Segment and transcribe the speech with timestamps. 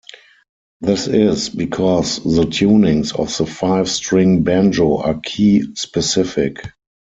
[0.79, 6.57] This is because the tunings of the five-string banjo are key-specific.